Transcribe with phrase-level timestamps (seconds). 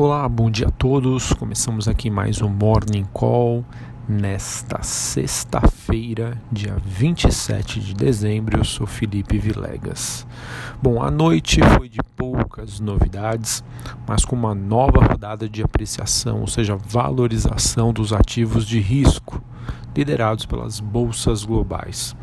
[0.00, 1.32] Olá, bom dia a todos.
[1.32, 3.64] Começamos aqui mais um Morning Call
[4.08, 8.60] nesta sexta-feira, dia 27 de dezembro.
[8.60, 10.24] Eu sou Felipe Vilegas.
[10.80, 13.64] Bom, a noite foi de poucas novidades,
[14.06, 19.42] mas com uma nova rodada de apreciação, ou seja, valorização dos ativos de risco,
[19.96, 22.14] liderados pelas bolsas globais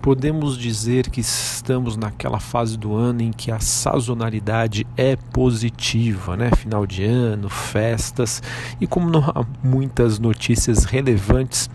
[0.00, 6.50] podemos dizer que estamos naquela fase do ano em que a sazonalidade é positiva, né?
[6.56, 8.42] Final de ano, festas,
[8.80, 11.68] e como não há muitas notícias relevantes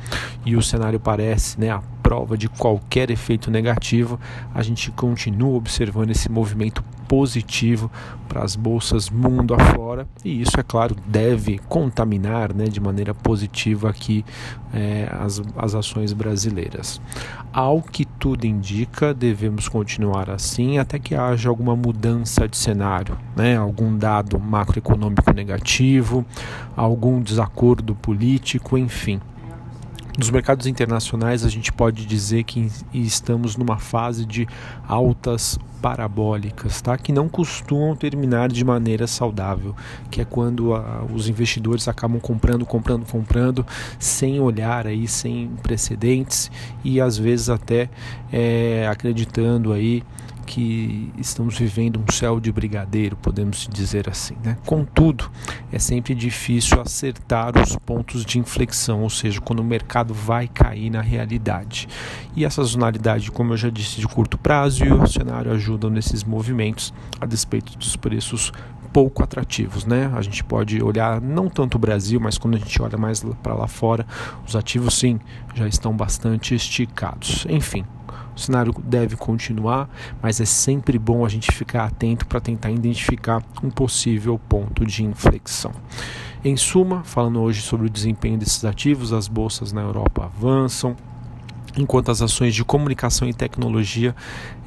[0.46, 4.20] e o cenário parece, né, a prova de qualquer efeito negativo,
[4.54, 7.92] a gente continua observando esse movimento positivo
[8.28, 13.90] para as bolsas mundo afora e isso, é claro, deve contaminar né, de maneira positiva
[13.90, 14.26] aqui
[14.74, 17.00] é, as, as ações brasileiras.
[17.54, 23.56] Ao que tudo indica, devemos continuar assim até que haja alguma mudança de cenário, né,
[23.56, 26.26] algum dado macroeconômico negativo,
[26.76, 29.22] algum desacordo político, enfim.
[30.18, 34.48] Nos mercados internacionais, a gente pode dizer que estamos numa fase de
[34.88, 36.98] altas parabólicas, tá?
[36.98, 39.76] que não costumam terminar de maneira saudável,
[40.10, 43.68] que é quando a, os investidores acabam comprando, comprando, comprando,
[44.00, 46.50] sem olhar aí, sem precedentes
[46.82, 47.90] e às vezes até
[48.32, 50.02] é, acreditando aí
[50.46, 54.36] que estamos vivendo um céu de brigadeiro, podemos dizer assim.
[54.44, 54.58] Né?
[54.66, 55.30] Contudo,
[55.72, 60.90] é sempre difícil acertar os pontos de inflexão, ou seja, quando o mercado vai cair
[60.90, 61.88] na realidade.
[62.36, 66.24] E essa sazonalidade, como eu já disse, de curto prazo e o cenário ajudam nesses
[66.24, 68.52] movimentos, a despeito dos preços
[68.96, 70.10] pouco atrativos, né?
[70.16, 73.54] A gente pode olhar não tanto o Brasil, mas quando a gente olha mais para
[73.54, 74.08] lá fora,
[74.48, 75.20] os ativos sim
[75.54, 77.46] já estão bastante esticados.
[77.50, 77.84] Enfim,
[78.36, 79.90] o cenário deve continuar,
[80.22, 85.04] mas é sempre bom a gente ficar atento para tentar identificar um possível ponto de
[85.04, 85.72] inflexão.
[86.44, 90.96] Em suma, falando hoje sobre o desempenho desses ativos, as bolsas na Europa avançam,
[91.78, 94.16] enquanto as ações de comunicação e tecnologia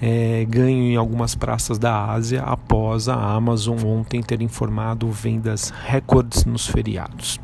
[0.01, 6.45] é, ganham em algumas praças da Ásia após a Amazon ontem ter informado vendas recordes
[6.45, 7.41] nos feriados.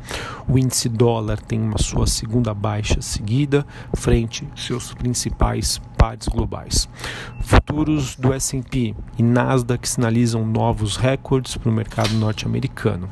[0.47, 3.65] O índice dólar tem uma sua segunda baixa seguida
[3.95, 6.87] frente seus principais pares globais.
[7.41, 13.09] Futuros do S&P e Nasdaq sinalizam novos recordes para o mercado norte-americano.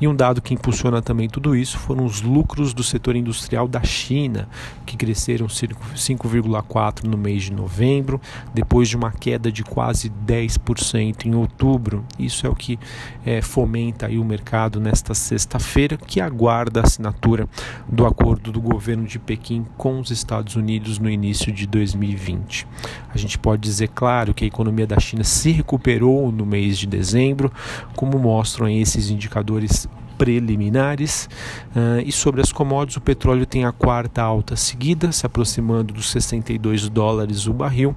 [0.00, 3.82] E um dado que impulsiona também tudo isso foram os lucros do setor industrial da
[3.82, 4.48] China,
[4.84, 5.48] que cresceram
[5.94, 8.20] 5,4 no mês de novembro,
[8.52, 12.04] depois de uma queda de quase 10% em outubro.
[12.18, 12.78] Isso é o que
[13.24, 17.48] é, fomenta aí o mercado nesta sexta-feira, que aguarda a assinatura
[17.88, 22.66] do acordo do governo de Pequim com os Estados Unidos no início de 2020.
[23.12, 26.86] A gente pode dizer, claro, que a economia da China se recuperou no mês de
[26.86, 27.52] dezembro,
[27.94, 31.28] como mostram esses indicadores preliminares.
[31.74, 36.10] Uh, e sobre as commodities, o petróleo tem a quarta alta seguida, se aproximando dos
[36.10, 37.94] 62 dólares o barril.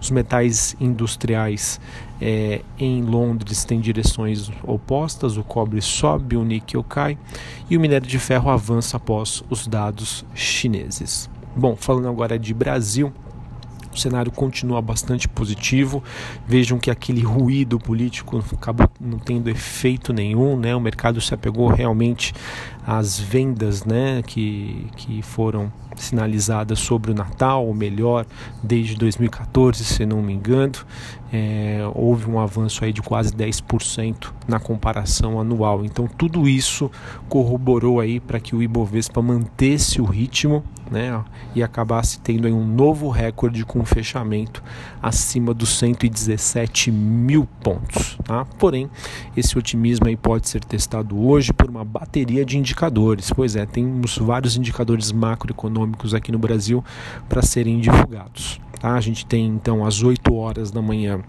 [0.00, 1.80] Os metais industriais
[2.20, 7.18] é, em Londres têm direções opostas: o cobre sobe, o níquel cai
[7.68, 11.30] e o minério de ferro avança após os dados chineses.
[11.56, 13.12] Bom, falando agora de Brasil.
[13.92, 16.02] O cenário continua bastante positivo.
[16.46, 20.74] Vejam que aquele ruído político acabou não tendo efeito nenhum, né?
[20.76, 22.32] O mercado se apegou realmente
[22.86, 28.24] às vendas, né, que, que foram sinalizadas sobre o Natal, ou melhor,
[28.62, 30.72] desde 2014, se não me engano,
[31.32, 35.84] é, houve um avanço aí de quase 10% na comparação anual.
[35.84, 36.90] Então tudo isso
[37.28, 41.22] corroborou aí para que o Ibovespa mantesse o ritmo né,
[41.54, 44.62] e acabasse tendo um novo recorde com fechamento
[45.02, 48.18] acima dos 117 mil pontos.
[48.24, 48.44] Tá?
[48.58, 48.90] Porém,
[49.36, 53.30] esse otimismo aí pode ser testado hoje por uma bateria de indicadores.
[53.30, 56.84] Pois é, temos vários indicadores macroeconômicos aqui no Brasil
[57.28, 58.60] para serem divulgados.
[58.80, 58.94] Tá?
[58.94, 61.20] A gente tem então às 8 horas da manhã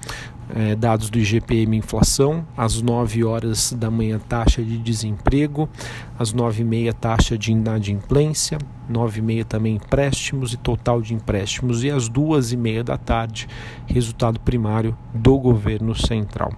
[0.56, 5.70] é, dados do IGPM inflação, às 9 horas da manhã taxa de desemprego,
[6.18, 8.58] às 9 e meia taxa de inadimplência,
[8.90, 12.98] 9 e meia também empréstimos e total de empréstimos e às 2 e meia da
[12.98, 13.48] tarde
[13.88, 16.52] resultado primário do governo central.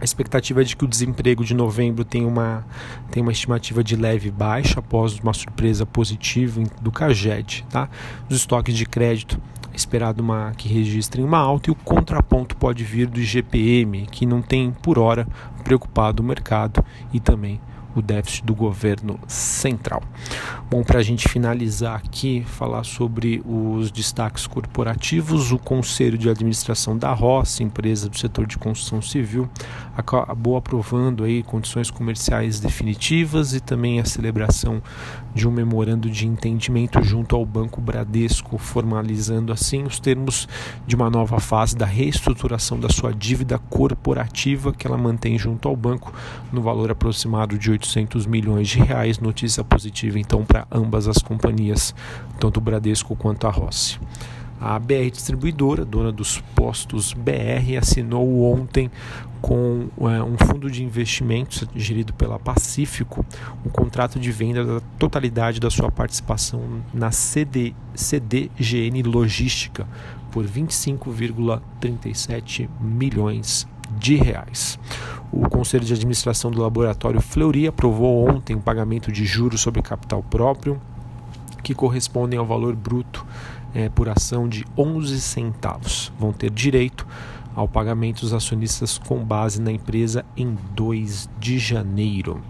[0.00, 2.66] A expectativa é de que o desemprego de novembro tenha uma,
[3.10, 7.64] tenha uma estimativa de leve baixa após uma surpresa positiva do CAGED.
[7.70, 7.88] Tá?
[8.28, 9.40] Os estoques de crédito
[9.78, 14.40] esperado uma, que registrem uma alta e o contraponto pode vir do IGPM, que não
[14.42, 15.26] tem por hora
[15.62, 17.60] preocupado o mercado e também
[17.94, 20.02] o déficit do governo central.
[20.70, 26.96] Bom, para a gente finalizar aqui, falar sobre os destaques corporativos, o Conselho de Administração
[26.96, 29.48] da Rossi, empresa do setor de construção civil,
[29.96, 34.82] acabou aprovando aí condições comerciais definitivas e também a celebração
[35.34, 40.48] de um memorando de entendimento junto ao Banco Bradesco, formalizando assim os termos
[40.86, 45.76] de uma nova fase da reestruturação da sua dívida corporativa que ela mantém junto ao
[45.76, 46.12] banco
[46.52, 49.18] no valor aproximado de 800 milhões de reais.
[49.18, 51.94] Notícia positiva então para ambas as companhias,
[52.40, 54.00] tanto o Bradesco quanto a Rossi.
[54.60, 58.90] A BR Distribuidora, dona dos postos BR, assinou ontem
[59.42, 63.26] com é, um fundo de investimentos gerido pela Pacífico
[63.66, 66.62] um contrato de venda da totalidade da sua participação
[66.94, 69.86] na CD, CDGN Logística
[70.30, 73.68] por 25,37 milhões
[73.98, 74.78] de reais.
[75.32, 80.22] O Conselho de Administração do Laboratório Fleury aprovou ontem o pagamento de juros sobre capital
[80.22, 80.80] próprio
[81.62, 83.26] que correspondem ao valor bruto
[83.74, 86.12] é, por ação de 11 centavos.
[86.18, 87.06] Vão ter direito
[87.56, 92.40] ao pagamento dos acionistas com base na empresa em 2 de janeiro.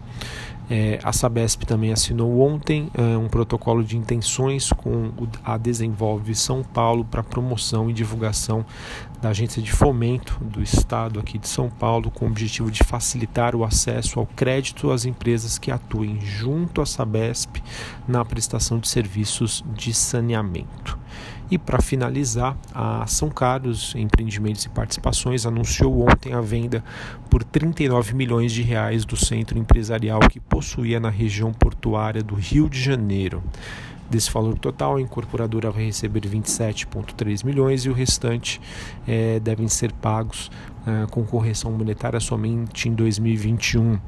[0.70, 5.12] É, a Sabesp também assinou ontem é, um protocolo de intenções com
[5.44, 8.64] a Desenvolve São Paulo para promoção e divulgação
[9.20, 13.54] da agência de fomento do Estado aqui de São Paulo, com o objetivo de facilitar
[13.54, 17.62] o acesso ao crédito às empresas que atuem junto à Sabesp
[18.06, 20.98] na prestação de serviços de saneamento.
[21.50, 26.82] E para finalizar, a São Carlos Empreendimentos e Participações anunciou ontem a venda
[27.28, 32.68] por 39 milhões de reais do centro empresarial que possuía na região portuária do Rio
[32.68, 33.42] de Janeiro.
[34.08, 38.60] Desse valor total, a incorporadora vai receber 27,3 milhões e o restante
[39.08, 40.50] é, devem ser pagos
[41.10, 43.98] com correção monetária somente em 2021.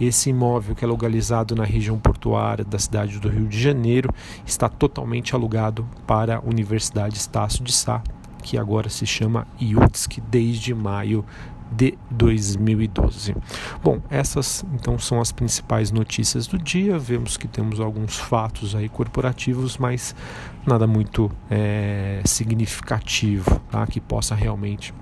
[0.00, 4.12] Esse imóvel, que é localizado na região portuária da cidade do Rio de Janeiro,
[4.44, 8.02] está totalmente alugado para a Universidade Estácio de Sá,
[8.42, 11.24] que agora se chama IUTSC desde maio
[11.70, 13.34] de 2012.
[13.82, 16.98] Bom, essas então são as principais notícias do dia.
[16.98, 20.14] Vemos que temos alguns fatos aí corporativos, mas
[20.66, 23.86] nada muito é, significativo tá?
[23.86, 24.94] que possa realmente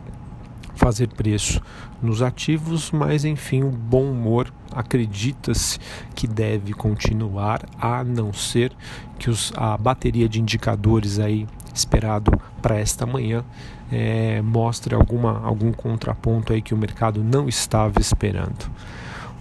[0.74, 1.60] fazer preço
[2.02, 5.78] nos ativos, mas enfim, o bom humor acredita-se
[6.14, 8.72] que deve continuar, a não ser
[9.18, 13.44] que os, a bateria de indicadores aí esperado para esta manhã
[13.90, 18.70] é, mostre alguma, algum contraponto aí que o mercado não estava esperando.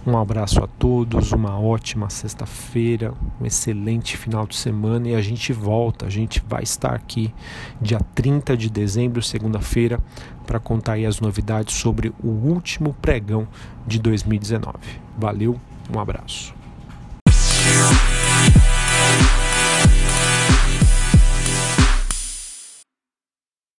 [0.06, 5.50] Um abraço a todos, uma ótima sexta-feira, um excelente final de semana e a gente
[5.50, 6.04] volta.
[6.04, 7.32] A gente vai estar aqui
[7.80, 9.98] dia 30 de dezembro, segunda-feira,
[10.46, 13.48] para contar aí as novidades sobre o último pregão
[13.86, 14.76] de 2019.
[15.16, 15.58] Valeu,
[15.90, 16.63] um abraço.